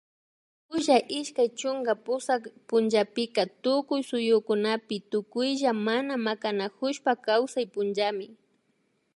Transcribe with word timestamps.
kulla 0.69 0.97
ishkay 1.19 1.49
chunka 1.59 1.93
pusak 2.05 2.41
punllapika 2.67 3.41
tukuy 3.63 4.01
suyukunapi 4.09 4.95
tukuylla 5.11 5.71
mana 5.87 6.13
makanakushpa 6.27 7.11
kawsay 7.25 7.65
punllami 7.73 8.27